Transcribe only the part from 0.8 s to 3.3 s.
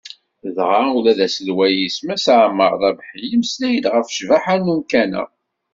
ula d aselway-is Mass Ɛemmar Rabḥi,